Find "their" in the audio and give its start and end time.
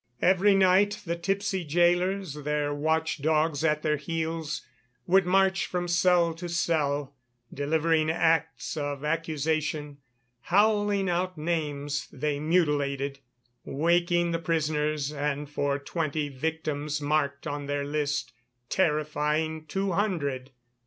2.43-2.73, 3.83-3.97, 17.67-17.83